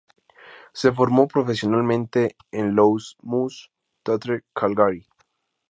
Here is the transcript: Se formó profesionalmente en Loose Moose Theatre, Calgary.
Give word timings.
Se 0.73 0.91
formó 0.91 1.27
profesionalmente 1.27 2.35
en 2.51 2.73
Loose 2.73 3.13
Moose 3.21 3.67
Theatre, 4.01 4.43
Calgary. 4.51 5.05